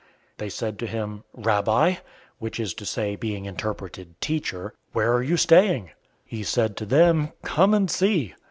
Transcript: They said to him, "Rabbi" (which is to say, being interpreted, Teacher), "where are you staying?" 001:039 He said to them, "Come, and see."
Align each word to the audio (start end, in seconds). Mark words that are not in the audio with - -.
They 0.39 0.49
said 0.49 0.79
to 0.79 0.87
him, 0.87 1.23
"Rabbi" 1.31 1.97
(which 2.39 2.59
is 2.59 2.73
to 2.73 2.87
say, 2.87 3.15
being 3.15 3.45
interpreted, 3.45 4.19
Teacher), 4.19 4.73
"where 4.93 5.13
are 5.13 5.21
you 5.21 5.37
staying?" 5.37 5.83
001:039 5.83 5.89
He 6.25 6.41
said 6.41 6.75
to 6.77 6.87
them, 6.87 7.33
"Come, 7.43 7.75
and 7.75 7.91
see." 7.91 8.33